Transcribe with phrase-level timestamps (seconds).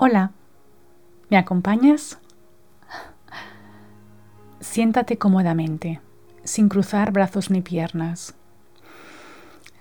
[0.00, 0.30] Hola,
[1.28, 2.20] ¿me acompañas?
[4.60, 6.00] Siéntate cómodamente,
[6.44, 8.36] sin cruzar brazos ni piernas.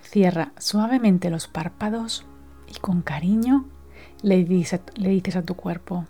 [0.01, 2.25] Cierra suavemente los párpados
[2.67, 3.65] y con cariño
[4.23, 6.07] le dices, a tu cuerpo,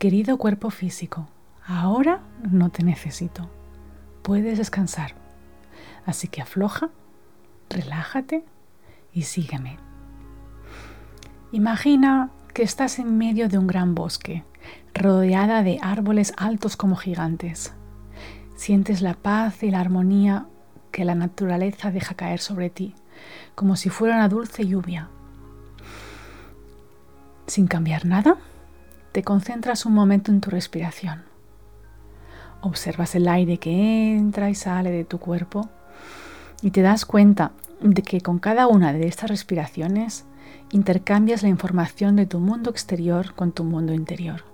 [0.00, 1.28] querido cuerpo físico,
[1.64, 2.20] ahora
[2.50, 3.48] no te necesito,
[4.22, 5.14] puedes descansar.
[6.04, 6.90] Así que afloja,
[7.70, 8.44] relájate
[9.12, 9.78] y sígueme.
[11.52, 14.44] Imagina que estás en medio de un gran bosque,
[14.94, 17.74] rodeada de árboles altos como gigantes.
[18.54, 20.46] Sientes la paz y la armonía
[20.92, 22.94] que la naturaleza deja caer sobre ti,
[23.56, 25.08] como si fuera una dulce lluvia.
[27.48, 28.36] Sin cambiar nada,
[29.10, 31.24] te concentras un momento en tu respiración.
[32.60, 35.68] Observas el aire que entra y sale de tu cuerpo
[36.62, 40.24] y te das cuenta de que con cada una de estas respiraciones
[40.70, 44.44] intercambias la información de tu mundo exterior con tu mundo interior.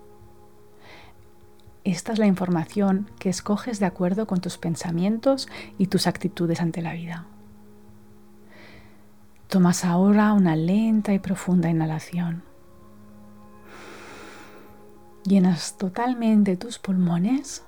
[1.85, 5.49] Esta es la información que escoges de acuerdo con tus pensamientos
[5.79, 7.27] y tus actitudes ante la vida.
[9.49, 12.43] Tomas ahora una lenta y profunda inhalación.
[15.25, 17.65] Llenas totalmente tus pulmones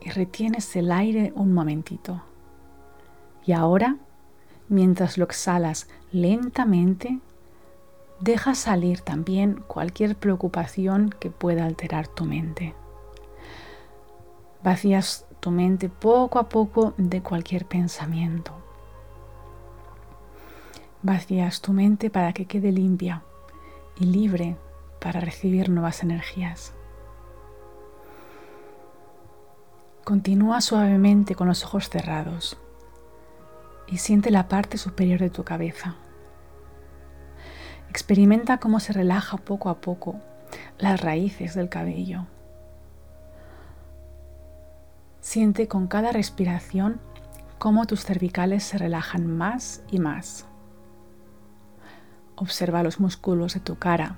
[0.00, 2.22] y retienes el aire un momentito.
[3.44, 3.96] Y ahora,
[4.68, 7.18] mientras lo exhalas lentamente,
[8.20, 12.74] deja salir también cualquier preocupación que pueda alterar tu mente.
[14.62, 18.52] Vacías tu mente poco a poco de cualquier pensamiento.
[21.02, 23.22] Vacías tu mente para que quede limpia
[23.96, 24.56] y libre
[25.00, 26.74] para recibir nuevas energías.
[30.02, 32.56] Continúa suavemente con los ojos cerrados
[33.86, 35.96] y siente la parte superior de tu cabeza.
[37.88, 40.20] Experimenta cómo se relaja poco a poco
[40.78, 42.26] las raíces del cabello.
[45.20, 47.00] Siente con cada respiración
[47.58, 50.46] cómo tus cervicales se relajan más y más.
[52.36, 54.16] Observa los músculos de tu cara.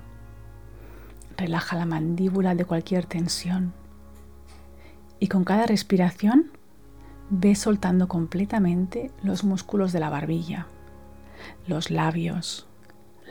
[1.37, 3.73] Relaja la mandíbula de cualquier tensión.
[5.19, 6.51] Y con cada respiración
[7.29, 10.67] ve soltando completamente los músculos de la barbilla,
[11.65, 12.67] los labios,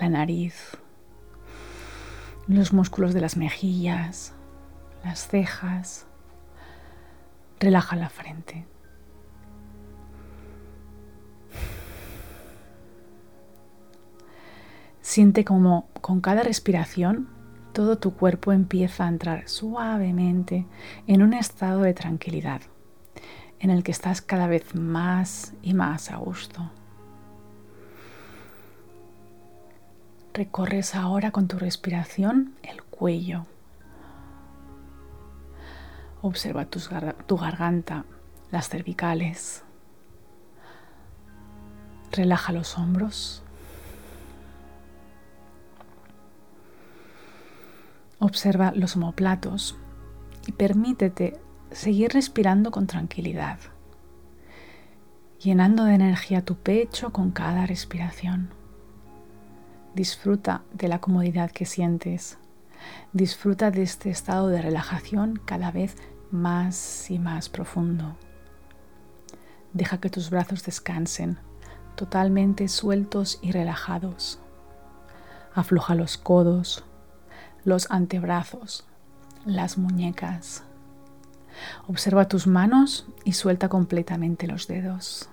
[0.01, 0.79] la nariz,
[2.47, 4.33] los músculos de las mejillas,
[5.05, 6.07] las cejas.
[7.59, 8.67] Relaja la frente.
[15.03, 17.29] Siente como con cada respiración
[17.73, 20.67] todo tu cuerpo empieza a entrar suavemente
[21.07, 22.63] en un estado de tranquilidad,
[23.59, 26.80] en el que estás cada vez más y más a gusto.
[30.33, 33.47] Recorres ahora con tu respiración el cuello.
[36.23, 38.05] Observa tu garganta,
[38.53, 39.65] las cervicales.
[42.13, 43.43] Relaja los hombros.
[48.21, 49.77] Observa los homoplatos
[50.47, 51.41] y permítete
[51.73, 53.59] seguir respirando con tranquilidad,
[55.41, 58.60] llenando de energía tu pecho con cada respiración.
[59.95, 62.39] Disfruta de la comodidad que sientes.
[63.13, 65.97] Disfruta de este estado de relajación cada vez
[66.31, 68.17] más y más profundo.
[69.73, 71.39] Deja que tus brazos descansen,
[71.97, 74.39] totalmente sueltos y relajados.
[75.55, 76.85] Afloja los codos,
[77.65, 78.87] los antebrazos,
[79.45, 80.63] las muñecas.
[81.89, 85.29] Observa tus manos y suelta completamente los dedos.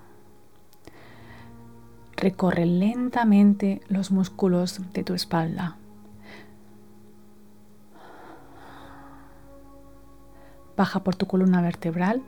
[2.17, 5.77] Recorre lentamente los músculos de tu espalda.
[10.75, 12.23] Baja por tu columna vertebral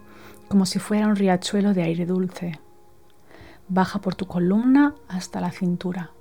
[0.47, 2.59] como si fuera un riachuelo de aire dulce.
[3.67, 6.11] Baja por tu columna hasta la cintura,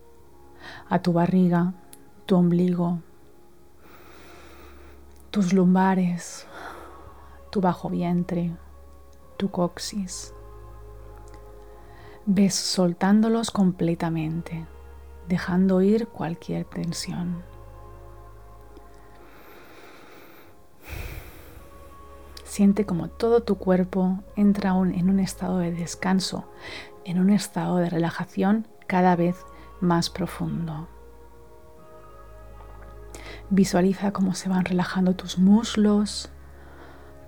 [0.89, 1.75] a tu barriga,
[2.25, 3.01] tu ombligo,
[5.31, 6.47] tus lumbares,
[7.51, 8.51] tu bajo vientre,
[9.37, 10.33] tu coxis
[12.31, 14.67] ves soltándolos completamente,
[15.29, 17.43] dejando ir cualquier tensión.
[22.45, 26.45] Siente como todo tu cuerpo entra en un estado de descanso,
[27.07, 29.47] en un estado de relajación cada vez
[29.81, 30.87] más profundo.
[33.49, 36.29] Visualiza cómo se van relajando tus muslos,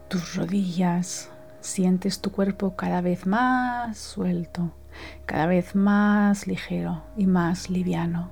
[0.09, 1.31] tus rodillas.
[1.63, 4.75] Sientes tu cuerpo cada vez más suelto
[5.27, 8.31] cada vez más ligero y más liviano.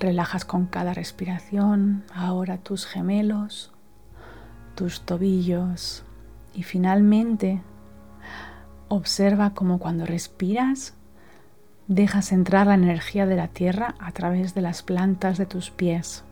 [0.00, 3.72] Relajas con cada respiración ahora tus gemelos,
[4.74, 6.04] tus tobillos
[6.54, 7.62] y finalmente
[8.88, 10.94] observa como cuando respiras
[11.86, 16.24] dejas entrar la energía de la tierra a través de las plantas de tus pies,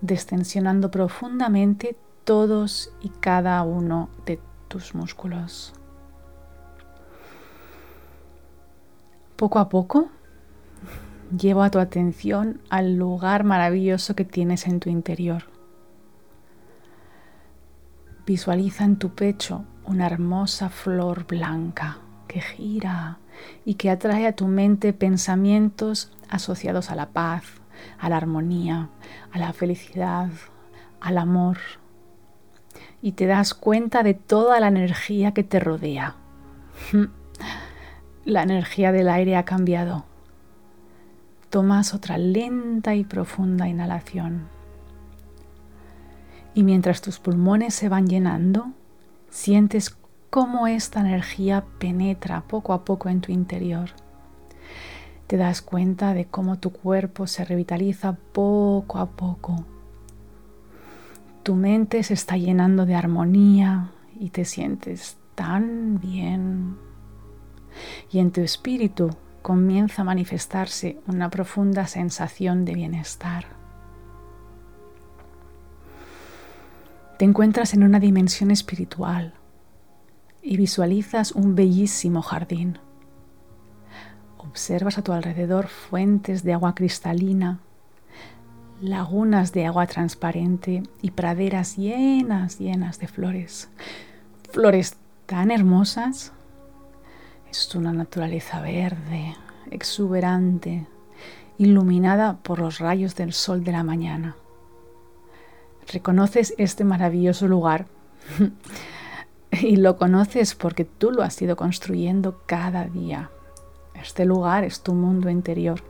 [0.00, 5.74] destensionando profundamente todos y cada uno de tus músculos.
[9.42, 10.08] Poco a poco
[11.36, 15.46] llevo a tu atención al lugar maravilloso que tienes en tu interior.
[18.24, 21.98] Visualiza en tu pecho una hermosa flor blanca
[22.28, 23.18] que gira
[23.64, 27.42] y que atrae a tu mente pensamientos asociados a la paz,
[27.98, 28.90] a la armonía,
[29.32, 30.30] a la felicidad,
[31.00, 31.58] al amor.
[33.02, 36.14] Y te das cuenta de toda la energía que te rodea.
[38.24, 40.04] La energía del aire ha cambiado
[41.52, 44.48] tomas otra lenta y profunda inhalación.
[46.54, 48.68] Y mientras tus pulmones se van llenando,
[49.28, 49.94] sientes
[50.30, 53.90] cómo esta energía penetra poco a poco en tu interior.
[55.26, 59.66] Te das cuenta de cómo tu cuerpo se revitaliza poco a poco.
[61.42, 66.91] Tu mente se está llenando de armonía y te sientes tan bien.
[68.10, 69.10] Y en tu espíritu
[69.42, 73.46] comienza a manifestarse una profunda sensación de bienestar.
[77.18, 79.34] Te encuentras en una dimensión espiritual
[80.42, 82.78] y visualizas un bellísimo jardín.
[84.38, 87.60] Observas a tu alrededor fuentes de agua cristalina,
[88.80, 93.70] lagunas de agua transparente y praderas llenas, llenas de flores.
[94.50, 94.96] Flores
[95.26, 96.32] tan hermosas
[97.52, 99.36] es una naturaleza verde,
[99.70, 100.86] exuberante,
[101.58, 104.36] iluminada por los rayos del sol de la mañana.
[105.86, 107.86] Reconoces este maravilloso lugar
[109.50, 113.30] y lo conoces porque tú lo has ido construyendo cada día.
[113.94, 115.82] Este lugar es tu mundo interior.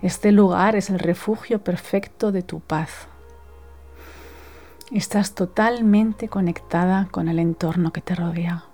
[0.00, 3.08] Este lugar es el refugio perfecto de tu paz.
[4.90, 8.71] Estás totalmente conectada con el entorno que te rodea.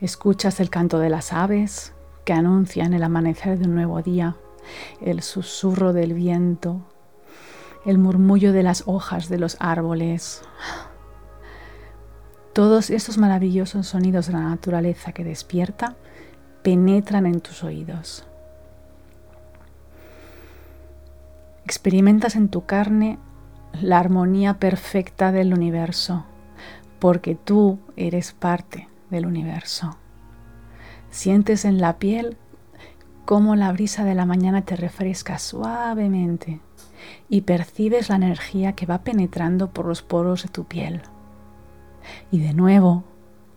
[0.00, 1.92] Escuchas el canto de las aves
[2.24, 4.36] que anuncian el amanecer de un nuevo día,
[5.00, 6.82] el susurro del viento,
[7.84, 10.42] el murmullo de las hojas de los árboles.
[12.52, 15.96] Todos estos maravillosos sonidos de la naturaleza que despierta
[16.62, 18.24] penetran en tus oídos.
[21.64, 23.18] Experimentas en tu carne
[23.72, 26.24] la armonía perfecta del universo,
[27.00, 29.96] porque tú eres parte del universo.
[31.10, 32.36] Sientes en la piel
[33.24, 36.60] cómo la brisa de la mañana te refresca suavemente
[37.28, 41.02] y percibes la energía que va penetrando por los poros de tu piel.
[42.30, 43.04] Y de nuevo,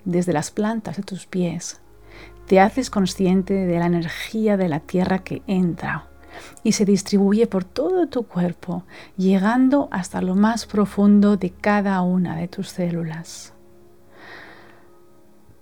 [0.06, 1.82] desde las plantas de tus pies,
[2.48, 6.08] te haces consciente de la energía de la tierra que entra
[6.64, 8.84] y se distribuye por todo tu cuerpo,
[9.18, 13.54] llegando hasta lo más profundo de cada una de tus células.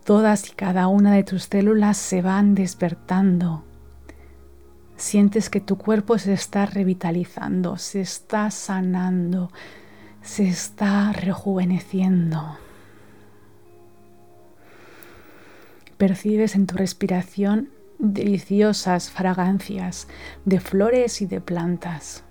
[0.03, 3.63] Todas y cada una de tus células se van despertando.
[4.95, 9.51] Sientes que tu cuerpo se está revitalizando, se está sanando,
[10.21, 12.57] se está rejuveneciendo.
[15.97, 20.07] Percibes en tu respiración deliciosas fragancias
[20.45, 22.23] de flores y de plantas.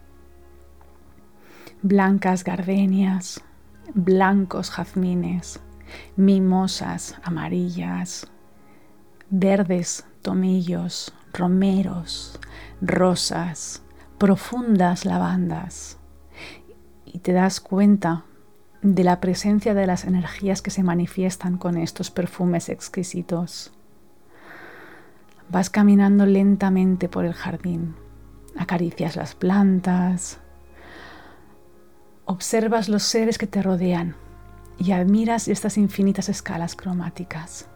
[1.82, 3.42] Blancas gardenias,
[3.94, 5.60] blancos jazmines,
[6.16, 8.26] mimosas amarillas,
[9.30, 12.38] verdes tomillos, romeros,
[12.80, 13.82] rosas,
[14.18, 15.98] profundas lavandas.
[17.04, 18.24] Y te das cuenta
[18.82, 23.72] de la presencia de las energías que se manifiestan con estos perfumes exquisitos.
[25.48, 27.96] Vas caminando lentamente por el jardín,
[28.56, 30.38] acaricias las plantas,
[32.26, 34.14] observas los seres que te rodean
[34.78, 37.68] y admiras estas infinitas escalas cromáticas.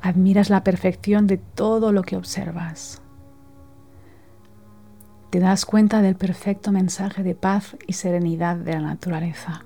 [0.00, 3.02] Admiras la perfección de todo lo que observas.
[5.30, 9.64] Te das cuenta del perfecto mensaje de paz y serenidad de la naturaleza.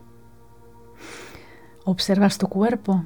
[1.85, 3.05] Observas tu cuerpo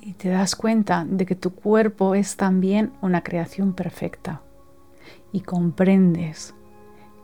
[0.00, 4.42] y te das cuenta de que tu cuerpo es también una creación perfecta
[5.32, 6.54] y comprendes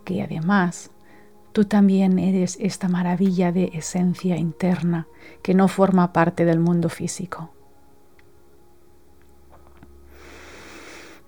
[0.04, 0.90] que además
[1.54, 5.06] Tú también eres esta maravilla de esencia interna
[5.40, 7.52] que no forma parte del mundo físico.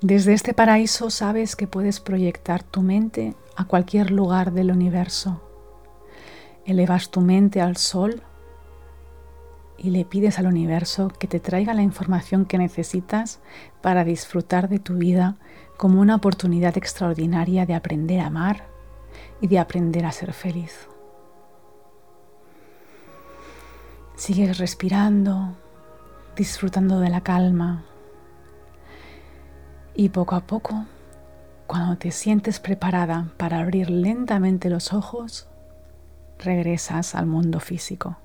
[0.01, 5.41] Desde este paraíso sabes que puedes proyectar tu mente a cualquier lugar del universo.
[6.65, 8.21] Elevas tu mente al sol
[9.79, 13.39] y le pides al universo que te traiga la información que necesitas
[13.81, 15.37] para disfrutar de tu vida
[15.77, 18.76] como una oportunidad extraordinaria de aprender a amar
[19.41, 20.89] y de aprender a ser feliz.
[24.17, 25.57] Sigues respirando,
[26.37, 27.85] disfrutando de la calma
[29.95, 30.85] y poco a poco,
[31.67, 35.49] cuando te sientes preparada para abrir lentamente los ojos,
[36.39, 38.17] regresas al mundo físico.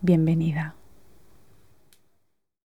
[0.00, 0.74] Bienvenida.